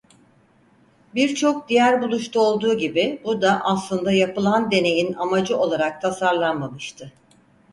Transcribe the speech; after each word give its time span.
Birçok 1.15 1.69
diğer 1.69 2.01
buluşta 2.01 2.39
olduğu 2.41 2.77
gibi 2.77 3.21
bu 3.23 3.41
da 3.41 3.59
aslında 3.63 4.11
yapılan 4.11 4.71
deneyin 4.71 5.13
amacı 5.13 5.57
olarak 5.57 6.01
tasarlanmamıştı. 6.01 7.11